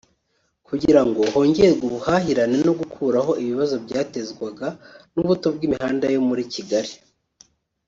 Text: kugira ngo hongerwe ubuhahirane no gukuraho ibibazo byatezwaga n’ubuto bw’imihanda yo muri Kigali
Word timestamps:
kugira 0.67 1.01
ngo 1.07 1.21
hongerwe 1.33 1.81
ubuhahirane 1.87 2.57
no 2.67 2.73
gukuraho 2.79 3.31
ibibazo 3.41 3.75
byatezwaga 3.85 4.67
n’ubuto 5.13 5.47
bw’imihanda 5.55 6.05
yo 6.15 6.21
muri 6.27 6.43
Kigali 6.55 6.93